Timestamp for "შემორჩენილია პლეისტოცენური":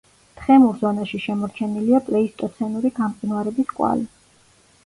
1.25-2.93